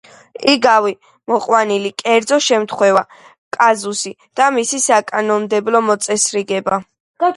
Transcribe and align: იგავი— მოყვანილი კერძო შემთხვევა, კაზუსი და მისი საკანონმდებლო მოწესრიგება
იგავი— 0.51 0.93
მოყვანილი 1.31 1.91
კერძო 2.03 2.39
შემთხვევა, 2.45 3.03
კაზუსი 3.57 4.15
და 4.41 4.49
მისი 4.57 4.81
საკანონმდებლო 4.87 5.83
მოწესრიგება 5.91 6.81